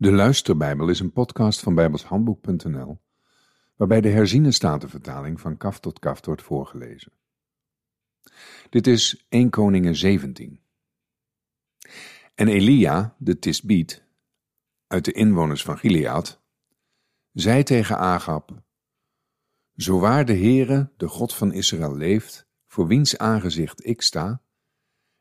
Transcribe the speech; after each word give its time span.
De 0.00 0.12
Luisterbijbel 0.12 0.88
is 0.88 1.00
een 1.00 1.12
podcast 1.12 1.60
van 1.60 1.74
bijbelshandboek.nl, 1.74 3.00
waarbij 3.76 4.00
de 4.00 4.08
herziene 4.08 4.50
statenvertaling 4.50 5.40
van 5.40 5.56
kaf 5.56 5.80
tot 5.80 5.98
kaf 5.98 6.26
wordt 6.26 6.42
voorgelezen. 6.42 7.12
Dit 8.70 8.86
is 8.86 9.26
1 9.28 9.50
Koningen 9.50 9.96
17. 9.96 10.60
En 12.34 12.48
Elia, 12.48 13.14
de 13.18 13.38
Tisbiet, 13.38 14.04
uit 14.86 15.04
de 15.04 15.12
inwoners 15.12 15.62
van 15.62 15.78
Gilead, 15.78 16.40
zei 17.32 17.62
tegen 17.62 17.98
Agab, 17.98 18.62
Zo 19.76 19.98
waar 19.98 20.24
de 20.24 20.36
Heere, 20.36 20.92
de 20.96 21.08
God 21.08 21.34
van 21.34 21.52
Israël, 21.52 21.96
leeft, 21.96 22.48
voor 22.66 22.86
wiens 22.86 23.18
aangezicht 23.18 23.86
ik 23.86 24.02
sta, 24.02 24.42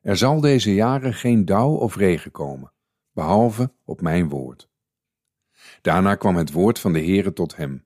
er 0.00 0.16
zal 0.16 0.40
deze 0.40 0.74
jaren 0.74 1.14
geen 1.14 1.44
dauw 1.44 1.74
of 1.74 1.96
regen 1.96 2.30
komen, 2.30 2.72
behalve 3.18 3.72
op 3.84 4.00
mijn 4.00 4.28
woord. 4.28 4.68
Daarna 5.80 6.14
kwam 6.14 6.36
het 6.36 6.52
woord 6.52 6.78
van 6.78 6.92
de 6.92 6.98
Heere 6.98 7.32
tot 7.32 7.56
hem. 7.56 7.84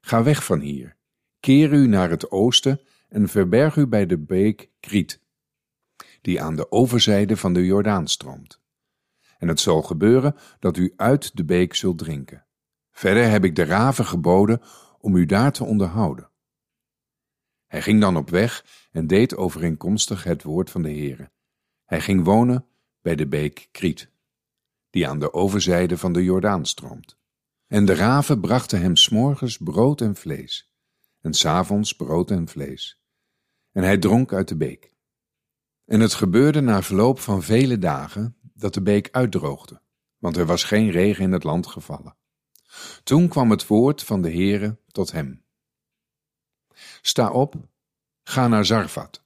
Ga 0.00 0.22
weg 0.22 0.44
van 0.44 0.60
hier, 0.60 0.96
keer 1.40 1.72
u 1.72 1.86
naar 1.86 2.10
het 2.10 2.30
oosten 2.30 2.80
en 3.08 3.28
verberg 3.28 3.76
u 3.76 3.86
bij 3.86 4.06
de 4.06 4.18
beek 4.18 4.70
Kriet, 4.80 5.20
die 6.20 6.42
aan 6.42 6.56
de 6.56 6.70
overzijde 6.70 7.36
van 7.36 7.52
de 7.52 7.64
Jordaan 7.64 8.08
stroomt. 8.08 8.60
En 9.38 9.48
het 9.48 9.60
zal 9.60 9.82
gebeuren 9.82 10.36
dat 10.58 10.76
u 10.76 10.92
uit 10.96 11.36
de 11.36 11.44
beek 11.44 11.74
zult 11.74 11.98
drinken. 11.98 12.46
Verder 12.90 13.30
heb 13.30 13.44
ik 13.44 13.56
de 13.56 13.64
raven 13.64 14.04
geboden 14.04 14.60
om 14.98 15.16
u 15.16 15.26
daar 15.26 15.52
te 15.52 15.64
onderhouden. 15.64 16.30
Hij 17.66 17.82
ging 17.82 18.00
dan 18.00 18.16
op 18.16 18.30
weg 18.30 18.64
en 18.92 19.06
deed 19.06 19.36
overeenkomstig 19.36 20.24
het 20.24 20.42
woord 20.42 20.70
van 20.70 20.82
de 20.82 20.90
Heere. 20.90 21.30
Hij 21.84 22.00
ging 22.00 22.24
wonen 22.24 22.66
bij 23.00 23.14
de 23.14 23.26
beek 23.26 23.68
Kriet, 23.70 24.10
die 24.90 25.08
aan 25.08 25.18
de 25.18 25.32
overzijde 25.32 25.98
van 25.98 26.12
de 26.12 26.24
Jordaan 26.24 26.66
stroomt. 26.66 27.18
En 27.66 27.84
de 27.84 27.94
raven 27.94 28.40
brachten 28.40 28.80
hem 28.80 28.96
s'morgens 28.96 29.56
brood 29.56 30.00
en 30.00 30.16
vlees, 30.16 30.72
en 31.20 31.34
s'avonds 31.34 31.92
brood 31.92 32.30
en 32.30 32.48
vlees. 32.48 33.00
En 33.72 33.82
hij 33.82 33.98
dronk 33.98 34.32
uit 34.32 34.48
de 34.48 34.56
beek. 34.56 34.94
En 35.84 36.00
het 36.00 36.14
gebeurde 36.14 36.60
na 36.60 36.82
verloop 36.82 37.20
van 37.20 37.42
vele 37.42 37.78
dagen 37.78 38.36
dat 38.54 38.74
de 38.74 38.82
beek 38.82 39.08
uitdroogde, 39.10 39.82
want 40.18 40.36
er 40.36 40.46
was 40.46 40.64
geen 40.64 40.90
regen 40.90 41.24
in 41.24 41.32
het 41.32 41.44
land 41.44 41.66
gevallen. 41.66 42.16
Toen 43.02 43.28
kwam 43.28 43.50
het 43.50 43.66
woord 43.66 44.02
van 44.02 44.22
de 44.22 44.30
Heere 44.30 44.78
tot 44.86 45.12
hem. 45.12 45.44
Sta 47.00 47.30
op, 47.30 47.54
ga 48.22 48.48
naar 48.48 48.64
Zarfat, 48.64 49.24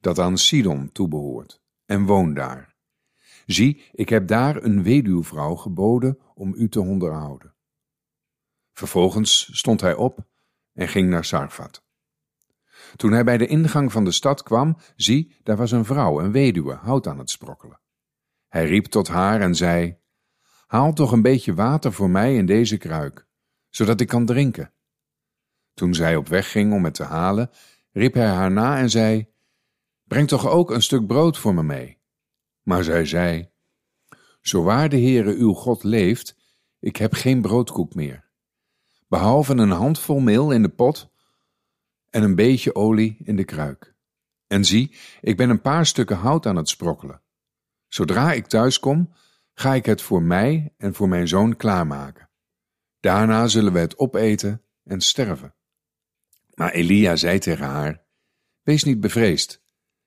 dat 0.00 0.18
aan 0.18 0.38
Sidon 0.38 0.92
toebehoort, 0.92 1.60
en 1.86 2.04
woon 2.04 2.34
daar. 2.34 2.71
Zie, 3.46 3.82
ik 3.92 4.08
heb 4.08 4.26
daar 4.26 4.62
een 4.62 4.82
weduwvrouw 4.82 5.54
geboden 5.54 6.18
om 6.34 6.54
u 6.54 6.68
te 6.68 6.80
onderhouden. 6.80 7.54
Vervolgens 8.72 9.58
stond 9.58 9.80
hij 9.80 9.94
op 9.94 10.26
en 10.72 10.88
ging 10.88 11.08
naar 11.08 11.24
Sarfat. 11.24 11.82
Toen 12.96 13.12
hij 13.12 13.24
bij 13.24 13.38
de 13.38 13.46
ingang 13.46 13.92
van 13.92 14.04
de 14.04 14.12
stad 14.12 14.42
kwam, 14.42 14.76
zie, 14.96 15.36
daar 15.42 15.56
was 15.56 15.70
een 15.70 15.84
vrouw, 15.84 16.20
een 16.20 16.32
weduwe, 16.32 16.74
hout 16.74 17.06
aan 17.06 17.18
het 17.18 17.30
sprokkelen. 17.30 17.80
Hij 18.48 18.66
riep 18.66 18.84
tot 18.86 19.08
haar 19.08 19.40
en 19.40 19.54
zei: 19.54 19.96
Haal 20.66 20.92
toch 20.92 21.12
een 21.12 21.22
beetje 21.22 21.54
water 21.54 21.92
voor 21.92 22.10
mij 22.10 22.36
in 22.36 22.46
deze 22.46 22.76
kruik, 22.76 23.26
zodat 23.68 24.00
ik 24.00 24.08
kan 24.08 24.26
drinken. 24.26 24.72
Toen 25.74 25.94
zij 25.94 26.16
op 26.16 26.28
weg 26.28 26.50
ging 26.50 26.72
om 26.72 26.84
het 26.84 26.94
te 26.94 27.04
halen, 27.04 27.50
riep 27.92 28.14
hij 28.14 28.28
haar 28.28 28.52
na 28.52 28.78
en 28.78 28.90
zei: 28.90 29.26
Breng 30.04 30.28
toch 30.28 30.48
ook 30.48 30.70
een 30.70 30.82
stuk 30.82 31.06
brood 31.06 31.38
voor 31.38 31.54
me 31.54 31.62
mee. 31.62 32.01
Maar 32.62 32.84
zij 32.84 33.04
zei: 33.04 33.50
Zo 34.40 34.62
waar 34.62 34.88
de 34.88 35.00
Heere 35.00 35.34
uw 35.34 35.52
God 35.52 35.82
leeft, 35.82 36.36
ik 36.78 36.96
heb 36.96 37.12
geen 37.12 37.40
broodkoek 37.40 37.94
meer 37.94 38.30
behalve 39.12 39.54
een 39.54 39.70
handvol 39.70 40.20
meel 40.20 40.50
in 40.50 40.62
de 40.62 40.68
pot 40.68 41.10
en 42.10 42.22
een 42.22 42.34
beetje 42.34 42.74
olie 42.74 43.16
in 43.24 43.36
de 43.36 43.44
kruik. 43.44 43.94
En 44.46 44.64
zie, 44.64 44.96
ik 45.20 45.36
ben 45.36 45.50
een 45.50 45.60
paar 45.60 45.86
stukken 45.86 46.16
hout 46.16 46.46
aan 46.46 46.56
het 46.56 46.68
sprokkelen. 46.68 47.22
Zodra 47.88 48.32
ik 48.32 48.46
thuis 48.46 48.78
kom, 48.78 49.12
ga 49.54 49.74
ik 49.74 49.86
het 49.86 50.02
voor 50.02 50.22
mij 50.22 50.74
en 50.76 50.94
voor 50.94 51.08
mijn 51.08 51.28
zoon 51.28 51.56
klaarmaken. 51.56 52.30
Daarna 53.00 53.46
zullen 53.46 53.72
we 53.72 53.78
het 53.78 53.98
opeten 53.98 54.62
en 54.84 55.00
sterven. 55.00 55.54
Maar 56.54 56.70
Elia 56.70 57.16
zei 57.16 57.38
tegen 57.38 57.66
haar: 57.66 58.04
Wees 58.62 58.84
niet 58.84 59.00
bevreesd. 59.00 59.62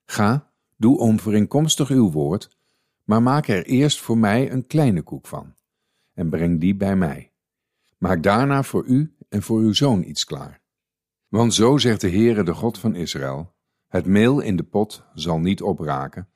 Ga, 0.05 0.53
doe 0.75 0.99
overeenkomstig 0.99 1.89
uw 1.89 2.11
woord, 2.11 2.57
maar 3.03 3.21
maak 3.21 3.47
er 3.47 3.65
eerst 3.65 4.01
voor 4.01 4.17
mij 4.17 4.51
een 4.51 4.67
kleine 4.67 5.01
koek 5.01 5.27
van 5.27 5.55
en 6.15 6.29
breng 6.29 6.59
die 6.59 6.75
bij 6.75 6.95
mij. 6.95 7.33
Maak 7.97 8.23
daarna 8.23 8.63
voor 8.63 8.85
u 8.85 9.15
en 9.29 9.41
voor 9.41 9.59
uw 9.59 9.73
zoon 9.73 10.03
iets 10.03 10.25
klaar. 10.25 10.61
Want 11.27 11.53
zo 11.53 11.77
zegt 11.77 12.01
de 12.01 12.09
Heere, 12.09 12.43
de 12.43 12.53
God 12.53 12.79
van 12.79 12.95
Israël: 12.95 13.55
Het 13.87 14.05
meel 14.05 14.39
in 14.39 14.55
de 14.55 14.63
pot 14.63 15.03
zal 15.13 15.39
niet 15.39 15.61
opraken, 15.61 16.29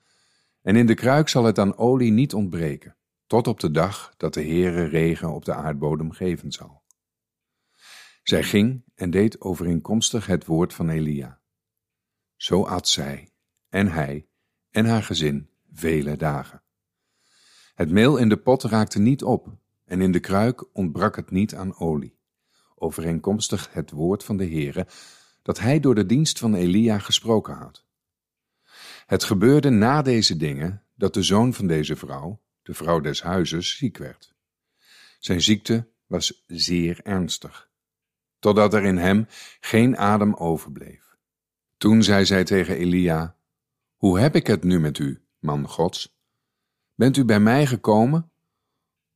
en 0.62 0.76
in 0.76 0.86
de 0.86 0.94
kruik 0.94 1.28
zal 1.28 1.44
het 1.44 1.58
aan 1.58 1.76
olie 1.76 2.12
niet 2.12 2.34
ontbreken, 2.34 2.96
tot 3.26 3.46
op 3.46 3.60
de 3.60 3.70
dag 3.70 4.14
dat 4.16 4.34
de 4.34 4.42
Heere 4.42 4.84
regen 4.84 5.32
op 5.32 5.44
de 5.44 5.54
aardbodem 5.54 6.10
geven 6.10 6.52
zal. 6.52 6.82
Zij 8.22 8.42
ging 8.42 8.84
en 8.94 9.10
deed 9.10 9.40
overeenkomstig 9.40 10.26
het 10.26 10.46
woord 10.46 10.74
van 10.74 10.88
Elia. 10.88 11.40
Zo 12.36 12.64
at 12.64 12.88
zij, 12.88 13.32
en 13.68 13.88
hij, 13.88 14.28
en 14.70 14.86
haar 14.86 15.02
gezin 15.02 15.48
vele 15.72 16.16
dagen. 16.16 16.62
Het 17.74 17.90
meel 17.90 18.16
in 18.16 18.28
de 18.28 18.36
pot 18.36 18.62
raakte 18.62 18.98
niet 18.98 19.22
op, 19.22 19.48
en 19.84 20.00
in 20.00 20.12
de 20.12 20.20
kruik 20.20 20.76
ontbrak 20.76 21.16
het 21.16 21.30
niet 21.30 21.54
aan 21.54 21.78
olie, 21.78 22.18
overeenkomstig 22.74 23.72
het 23.72 23.90
woord 23.90 24.24
van 24.24 24.36
de 24.36 24.44
Heere, 24.44 24.86
dat 25.42 25.58
hij 25.58 25.80
door 25.80 25.94
de 25.94 26.06
dienst 26.06 26.38
van 26.38 26.54
Elia 26.54 26.98
gesproken 26.98 27.54
had. 27.54 27.84
Het 29.06 29.24
gebeurde 29.24 29.70
na 29.70 30.02
deze 30.02 30.36
dingen 30.36 30.82
dat 30.94 31.14
de 31.14 31.22
zoon 31.22 31.54
van 31.54 31.66
deze 31.66 31.96
vrouw, 31.96 32.40
de 32.62 32.74
vrouw 32.74 33.00
des 33.00 33.22
huizes, 33.22 33.76
ziek 33.76 33.98
werd. 33.98 34.34
Zijn 35.18 35.40
ziekte 35.40 35.88
was 36.06 36.44
zeer 36.46 37.00
ernstig, 37.02 37.70
totdat 38.38 38.74
er 38.74 38.82
in 38.82 38.96
hem 38.96 39.26
geen 39.60 39.96
adem 39.96 40.34
overbleef. 40.34 41.16
Toen 41.76 42.02
zei 42.02 42.24
zij 42.24 42.44
tegen 42.44 42.76
Elia: 42.76 43.36
Hoe 44.00 44.18
heb 44.18 44.34
ik 44.34 44.46
het 44.46 44.64
nu 44.64 44.80
met 44.80 44.98
u, 44.98 45.22
man 45.38 45.68
Gods? 45.68 46.20
Bent 46.94 47.16
u 47.16 47.24
bij 47.24 47.40
mij 47.40 47.66
gekomen 47.66 48.32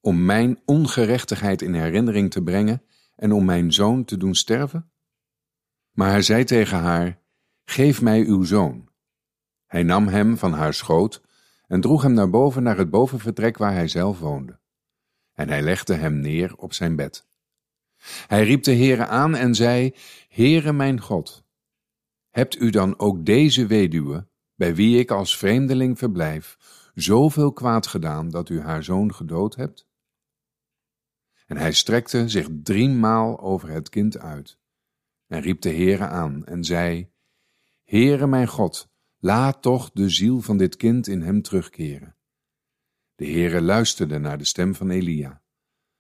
om 0.01 0.25
mijn 0.25 0.63
ongerechtigheid 0.65 1.63
in 1.63 1.75
herinnering 1.75 2.31
te 2.31 2.43
brengen 2.43 2.83
en 3.17 3.33
om 3.33 3.45
mijn 3.45 3.73
zoon 3.73 4.05
te 4.05 4.17
doen 4.17 4.35
sterven? 4.35 4.93
Maar 5.91 6.11
hij 6.11 6.23
zei 6.23 6.45
tegen 6.45 6.79
haar: 6.79 7.21
Geef 7.65 8.03
mij 8.03 8.25
uw 8.25 8.43
zoon. 8.43 8.89
Hij 9.67 9.83
nam 9.83 10.09
hem 10.09 10.37
van 10.37 10.53
haar 10.53 10.75
schoot 10.75 11.23
en 11.67 11.81
droeg 11.81 12.03
hem 12.03 12.13
naar 12.13 12.31
boven 12.31 12.63
naar 12.63 12.79
het 12.79 12.91
bovenvertrek 12.91 13.57
waar 13.57 13.73
hij 13.73 13.89
zelf 13.89 14.19
woonde. 14.19 14.61
En 15.33 15.49
hij 15.49 15.63
legde 15.63 15.95
hem 15.95 16.19
neer 16.19 16.57
op 16.57 16.73
zijn 16.73 16.97
bed. 16.97 17.27
Hij 18.27 18.45
riep 18.45 18.63
de 18.63 18.75
Heere 18.75 19.07
aan 19.07 19.35
en 19.35 19.55
zei: 19.55 19.95
Heere 20.29 20.73
mijn 20.73 21.01
God, 21.01 21.45
hebt 22.31 22.61
u 22.61 22.71
dan 22.71 22.99
ook 22.99 23.27
deze 23.27 23.67
weduwe, 23.67 24.33
bij 24.65 24.75
wie 24.75 24.99
ik 24.99 25.11
als 25.11 25.37
vreemdeling 25.37 25.99
verblijf, 25.99 26.57
zoveel 26.95 27.53
kwaad 27.53 27.87
gedaan 27.87 28.31
dat 28.31 28.49
u 28.49 28.61
haar 28.61 28.85
zoon 28.85 29.15
gedood 29.15 29.55
hebt? 29.55 29.89
En 31.47 31.57
hij 31.57 31.73
strekte 31.73 32.29
zich 32.29 32.49
driemaal 32.63 33.41
over 33.41 33.69
het 33.69 33.89
kind 33.89 34.19
uit 34.19 34.59
en 35.27 35.41
riep 35.41 35.61
de 35.61 35.69
Heere 35.69 36.07
aan 36.07 36.45
en 36.45 36.65
zei, 36.65 37.11
Heere 37.85 38.27
mijn 38.27 38.47
God, 38.47 38.93
laat 39.19 39.63
toch 39.63 39.91
de 39.91 40.09
ziel 40.09 40.41
van 40.41 40.57
dit 40.57 40.77
kind 40.77 41.07
in 41.07 41.23
hem 41.23 41.43
terugkeren. 41.43 42.17
De 43.15 43.27
Heere 43.27 43.61
luisterde 43.61 44.19
naar 44.19 44.39
de 44.39 44.45
stem 44.45 44.75
van 44.75 44.91
Elia, 44.91 45.43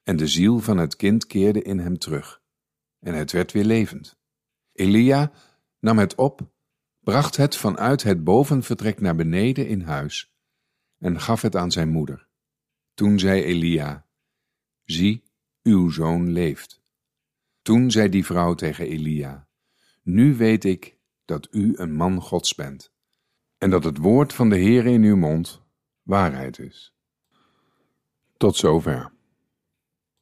en 0.02 0.17
de 0.17 0.26
ziel 0.26 0.58
van 0.58 0.76
het 0.76 0.96
kind 0.96 1.26
keerde 1.26 1.62
in 1.62 1.78
hem 1.78 1.99
terug, 1.99 2.43
en 2.99 3.14
het 3.14 3.32
werd 3.32 3.52
weer 3.52 3.64
levend. 3.64 4.19
Elia 4.72 5.32
nam 5.78 5.99
het 5.99 6.14
op, 6.14 6.52
bracht 7.04 7.36
het 7.36 7.56
vanuit 7.56 8.02
het 8.02 8.24
bovenvertrek 8.24 9.00
naar 9.00 9.14
beneden 9.14 9.68
in 9.68 9.80
huis, 9.80 10.32
en 10.98 11.20
gaf 11.20 11.42
het 11.42 11.56
aan 11.56 11.72
zijn 11.72 11.88
moeder. 11.88 12.26
Toen 12.94 13.18
zei 13.18 13.42
Elia, 13.42 14.06
Zie, 14.84 15.22
uw 15.62 15.90
zoon 15.90 16.30
leeft. 16.30 16.82
Toen 17.62 17.90
zei 17.90 18.08
die 18.08 18.24
vrouw 18.24 18.54
tegen 18.54 18.86
Elia, 18.86 19.48
Nu 20.02 20.36
weet 20.36 20.64
ik 20.64 20.98
dat 21.24 21.48
u 21.50 21.72
een 21.76 21.94
man 21.94 22.20
Gods 22.20 22.54
bent, 22.54 22.92
en 23.58 23.70
dat 23.70 23.84
het 23.84 23.98
woord 23.98 24.32
van 24.32 24.48
de 24.48 24.56
Heer 24.56 24.86
in 24.86 25.02
uw 25.02 25.16
mond 25.16 25.62
waarheid 26.02 26.58
is. 26.58 26.94
Tot 28.36 28.56
zover. 28.56 29.13